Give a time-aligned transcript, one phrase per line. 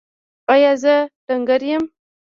[0.53, 0.95] ایا زه
[1.25, 1.83] ډنګر یم؟